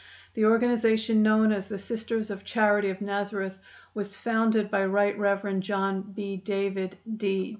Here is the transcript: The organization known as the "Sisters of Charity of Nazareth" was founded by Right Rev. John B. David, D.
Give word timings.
The 0.33 0.45
organization 0.45 1.21
known 1.21 1.51
as 1.51 1.67
the 1.67 1.77
"Sisters 1.77 2.31
of 2.31 2.43
Charity 2.43 2.89
of 2.89 3.01
Nazareth" 3.01 3.59
was 3.93 4.15
founded 4.17 4.71
by 4.71 4.83
Right 4.83 5.15
Rev. 5.15 5.59
John 5.59 6.01
B. 6.15 6.37
David, 6.37 6.97
D. 7.17 7.49